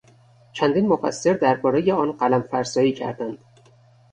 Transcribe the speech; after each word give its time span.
چندین 0.53 0.87
مفسر 0.87 1.33
دربارهی 1.33 1.91
آن 1.91 2.11
قلم 2.11 2.41
فرسایی 2.41 2.91
کردند. 2.93 3.37